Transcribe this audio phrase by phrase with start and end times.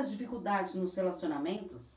[0.00, 1.96] as dificuldades nos relacionamentos?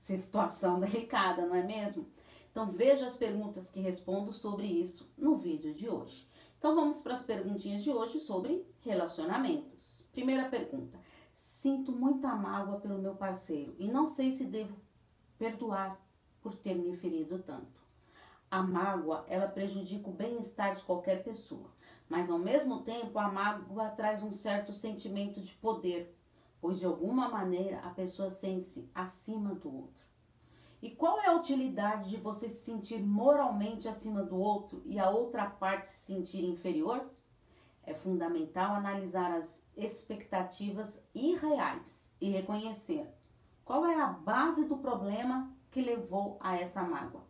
[0.00, 2.06] Situação delicada, não é mesmo?
[2.50, 6.28] Então veja as perguntas que respondo sobre isso no vídeo de hoje.
[6.58, 10.04] Então vamos para as perguntinhas de hoje sobre relacionamentos.
[10.12, 10.98] Primeira pergunta:
[11.36, 14.76] Sinto muita mágoa pelo meu parceiro e não sei se devo
[15.38, 15.98] perdoar
[16.42, 17.80] por ter me ferido tanto.
[18.50, 21.70] A mágoa, ela prejudica o bem-estar de qualquer pessoa,
[22.08, 26.14] mas ao mesmo tempo a mágoa traz um certo sentimento de poder,
[26.60, 30.04] pois de alguma maneira a pessoa sente-se acima do outro.
[30.82, 35.10] E qual é a utilidade de você se sentir moralmente acima do outro e a
[35.10, 37.10] outra parte se sentir inferior?
[37.82, 43.08] É fundamental analisar as expectativas irreais e reconhecer
[43.64, 47.28] qual é a base do problema que levou a essa mágoa.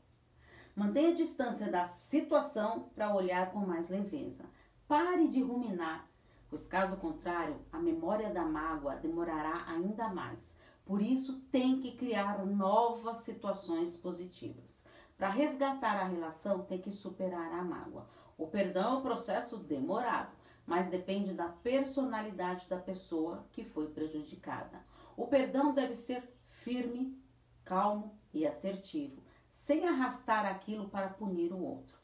[0.74, 4.44] Mantenha a distância da situação para olhar com mais leveza.
[4.88, 6.08] Pare de ruminar,
[6.50, 10.58] pois caso contrário, a memória da mágoa demorará ainda mais.
[10.84, 14.84] Por isso, tem que criar novas situações positivas.
[15.16, 18.08] Para resgatar a relação, tem que superar a mágoa.
[18.36, 20.32] O perdão é um processo demorado,
[20.66, 24.84] mas depende da personalidade da pessoa que foi prejudicada.
[25.16, 27.16] O perdão deve ser firme,
[27.64, 31.99] calmo e assertivo, sem arrastar aquilo para punir o outro.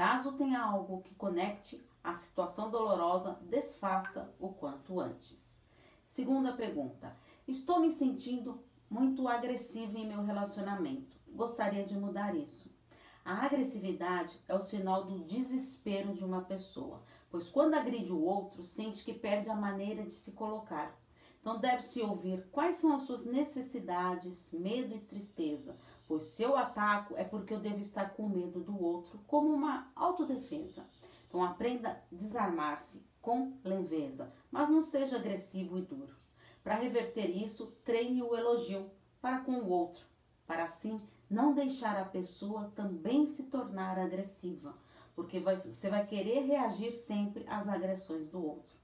[0.00, 5.62] Caso tenha algo que conecte a situação dolorosa, desfaça o quanto antes.
[6.02, 7.14] Segunda pergunta:
[7.46, 11.18] Estou me sentindo muito agressiva em meu relacionamento.
[11.28, 12.74] Gostaria de mudar isso.
[13.22, 18.62] A agressividade é o sinal do desespero de uma pessoa, pois quando agride o outro,
[18.62, 20.98] sente que perde a maneira de se colocar.
[21.40, 27.16] Então deve-se ouvir quais são as suas necessidades, medo e tristeza, pois se eu ataco
[27.16, 30.86] é porque eu devo estar com medo do outro, como uma autodefesa.
[31.28, 36.14] Então aprenda a desarmar-se com leveza, mas não seja agressivo e duro.
[36.62, 40.04] Para reverter isso, treine o elogio para com o outro,
[40.46, 44.76] para assim não deixar a pessoa também se tornar agressiva
[45.20, 48.74] porque você vai querer reagir sempre às agressões do outro.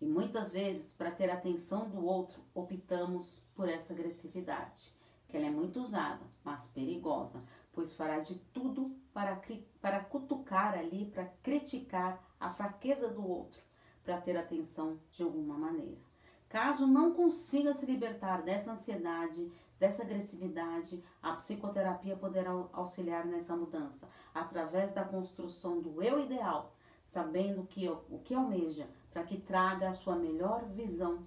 [0.00, 4.94] E muitas vezes, para ter atenção do outro, optamos por essa agressividade,
[5.28, 9.40] que ela é muito usada, mas perigosa, pois fará de tudo para,
[9.80, 13.60] para cutucar ali, para criticar a fraqueza do outro,
[14.02, 16.00] para ter atenção de alguma maneira.
[16.48, 24.08] Caso não consiga se libertar dessa ansiedade, dessa agressividade, a psicoterapia poderá auxiliar nessa mudança,
[24.34, 26.74] através da construção do eu ideal,
[27.04, 31.26] sabendo que, o que almeja, para que traga a sua melhor visão,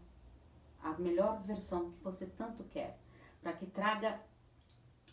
[0.82, 3.00] a melhor versão que você tanto quer,
[3.42, 4.20] para que traga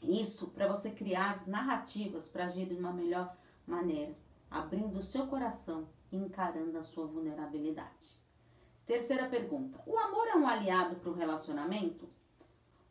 [0.03, 3.36] isso para você criar narrativas para agir de uma melhor
[3.66, 4.16] maneira,
[4.50, 8.19] abrindo o seu coração e encarando a sua vulnerabilidade.
[8.87, 12.08] Terceira pergunta: o amor é um aliado para o relacionamento?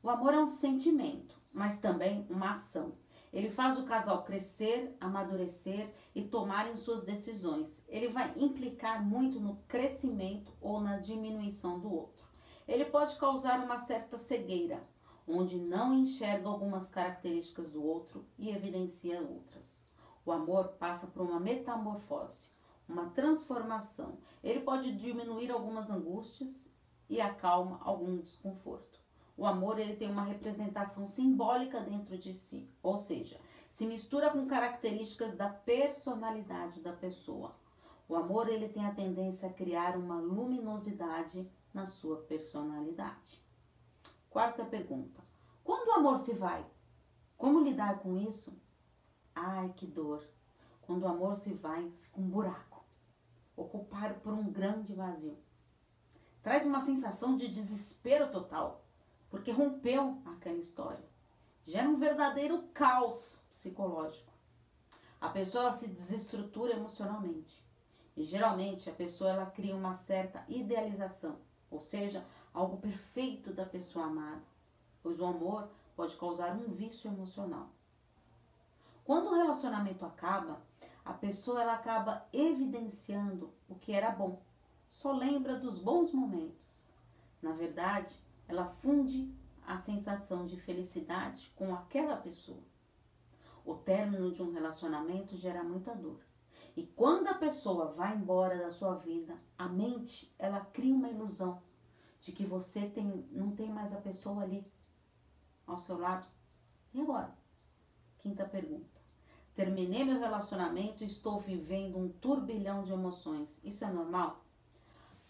[0.01, 2.93] O amor é um sentimento, mas também uma ação.
[3.31, 7.83] Ele faz o casal crescer, amadurecer e tomarem suas decisões.
[7.87, 12.25] Ele vai implicar muito no crescimento ou na diminuição do outro.
[12.67, 14.83] Ele pode causar uma certa cegueira,
[15.27, 19.79] onde não enxerga algumas características do outro e evidencia outras.
[20.25, 22.51] O amor passa por uma metamorfose,
[22.87, 24.17] uma transformação.
[24.43, 26.67] Ele pode diminuir algumas angústias
[27.07, 28.88] e acalma algum desconforto.
[29.39, 33.39] O amor ele tem uma representação simbólica dentro de si, ou seja,
[33.69, 37.55] se mistura com características da personalidade da pessoa.
[38.09, 43.41] O amor ele tem a tendência a criar uma luminosidade na sua personalidade.
[44.29, 45.23] Quarta pergunta:
[45.63, 46.65] quando o amor se vai,
[47.37, 48.61] como lidar com isso?
[49.33, 50.21] Ai, que dor!
[50.81, 52.83] Quando o amor se vai, fica um buraco,
[53.55, 55.37] ocupado por um grande vazio.
[56.43, 58.88] Traz uma sensação de desespero total
[59.29, 61.03] porque rompeu aquela história.
[61.65, 64.31] Gera um verdadeiro caos psicológico.
[65.21, 67.63] A pessoa se desestrutura emocionalmente.
[68.15, 71.37] E geralmente a pessoa ela cria uma certa idealização,
[71.71, 74.41] ou seja, algo perfeito da pessoa amada,
[75.01, 77.69] pois o amor pode causar um vício emocional.
[79.05, 80.61] Quando o relacionamento acaba,
[81.05, 84.41] a pessoa ela acaba evidenciando o que era bom,
[84.89, 86.93] só lembra dos bons momentos.
[87.41, 88.13] Na verdade,
[88.49, 89.31] ela funde
[89.65, 92.63] a sensação de felicidade com aquela pessoa.
[93.63, 96.19] O término de um relacionamento gera muita dor.
[96.75, 101.61] E quando a pessoa vai embora da sua vida, a mente, ela cria uma ilusão
[102.19, 104.65] de que você tem, não tem mais a pessoa ali
[105.67, 106.25] ao seu lado.
[106.91, 107.37] E agora?
[108.17, 108.99] Quinta pergunta.
[109.53, 113.61] Terminei meu relacionamento e estou vivendo um turbilhão de emoções.
[113.63, 114.43] Isso é normal?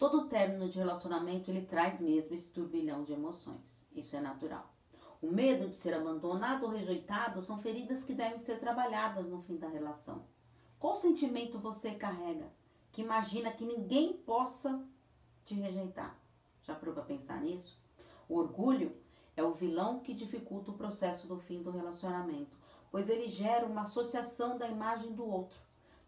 [0.00, 3.84] Todo término de relacionamento ele traz mesmo esse turbilhão de emoções.
[3.92, 4.72] Isso é natural.
[5.20, 9.58] O medo de ser abandonado ou rejeitado são feridas que devem ser trabalhadas no fim
[9.58, 10.24] da relação.
[10.78, 12.50] Qual sentimento você carrega
[12.90, 14.82] que imagina que ninguém possa
[15.44, 16.18] te rejeitar?
[16.62, 17.78] Já parou para pensar nisso?
[18.26, 18.96] O orgulho
[19.36, 22.56] é o vilão que dificulta o processo do fim do relacionamento,
[22.90, 25.58] pois ele gera uma associação da imagem do outro,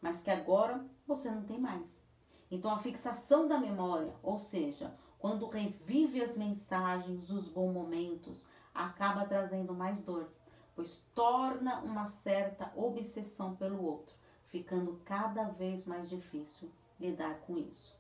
[0.01, 2.11] mas que agora você não tem mais.
[2.53, 9.25] Então a fixação da memória, ou seja, quando revive as mensagens, os bons momentos, acaba
[9.25, 10.31] trazendo mais dor,
[10.77, 14.15] pois torna uma certa obsessão pelo outro,
[14.49, 16.71] ficando cada vez mais difícil
[17.01, 17.97] lidar com isso.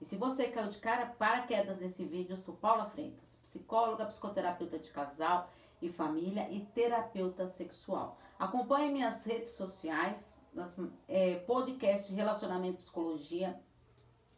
[0.00, 4.76] E se você caiu de cara paraquedas nesse vídeo, eu sou Paula Freitas, psicóloga, psicoterapeuta
[4.76, 8.18] de casal e família e terapeuta sexual.
[8.40, 13.56] Acompanhe minhas redes sociais, nas, é, podcast Relacionamento Psicologia.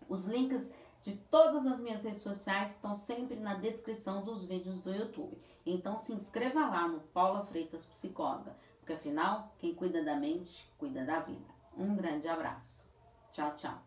[0.09, 0.73] Os links
[1.03, 5.39] de todas as minhas redes sociais estão sempre na descrição dos vídeos do YouTube.
[5.65, 11.05] Então se inscreva lá no Paula Freitas Psicóloga, porque afinal, quem cuida da mente, cuida
[11.05, 11.55] da vida.
[11.77, 12.85] Um grande abraço.
[13.33, 13.86] Tchau, tchau.